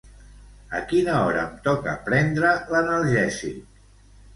[0.79, 3.67] A quina hora em toca prendre l'analgèsic?